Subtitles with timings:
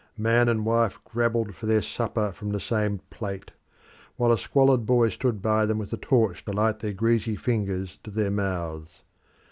[0.17, 3.51] Man and wife grabbled for their supper from the same plate,
[4.15, 7.99] while a squalid boy stood by them with a torch to light their greasy fingers
[8.05, 9.03] to their mouths.